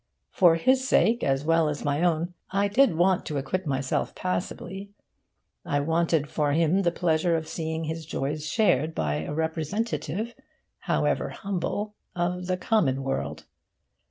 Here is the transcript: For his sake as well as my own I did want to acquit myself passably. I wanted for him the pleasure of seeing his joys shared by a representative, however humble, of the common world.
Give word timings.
For 0.31 0.55
his 0.55 0.87
sake 0.87 1.23
as 1.23 1.45
well 1.45 1.69
as 1.69 1.85
my 1.85 2.01
own 2.01 2.33
I 2.49 2.67
did 2.67 2.95
want 2.95 3.23
to 3.27 3.37
acquit 3.37 3.67
myself 3.67 4.15
passably. 4.15 4.89
I 5.63 5.79
wanted 5.79 6.27
for 6.27 6.53
him 6.53 6.81
the 6.81 6.91
pleasure 6.91 7.35
of 7.37 7.47
seeing 7.47 7.83
his 7.83 8.07
joys 8.07 8.47
shared 8.47 8.95
by 8.95 9.17
a 9.17 9.31
representative, 9.31 10.33
however 10.79 11.29
humble, 11.29 11.93
of 12.15 12.47
the 12.47 12.57
common 12.57 13.03
world. 13.03 13.45